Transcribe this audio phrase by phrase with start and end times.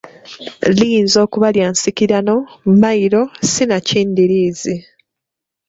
[0.77, 2.35] Liyinza okuba lya nsikirano,
[2.69, 4.75] mmayiro sinakindi liizi.